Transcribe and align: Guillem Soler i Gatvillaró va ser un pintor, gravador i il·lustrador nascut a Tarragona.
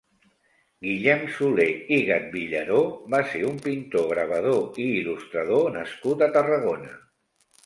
Guillem 0.85 1.25
Soler 1.35 1.67
i 1.97 1.99
Gatvillaró 2.07 2.79
va 3.15 3.19
ser 3.35 3.43
un 3.51 3.59
pintor, 3.67 4.09
gravador 4.15 4.81
i 4.85 4.87
il·lustrador 4.97 5.71
nascut 5.77 6.27
a 6.29 6.33
Tarragona. 6.39 6.91